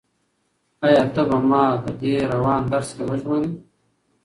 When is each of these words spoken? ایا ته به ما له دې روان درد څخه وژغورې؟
ایا 0.85 1.03
ته 1.13 1.21
به 1.29 1.37
ما 1.49 1.63
له 1.83 1.91
دې 2.01 2.13
روان 2.33 2.61
درد 2.71 2.85
څخه 2.89 3.03
وژغورې؟ 3.09 3.49